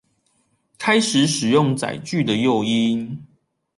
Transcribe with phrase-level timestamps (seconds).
[0.79, 3.23] 開始使用載具的誘因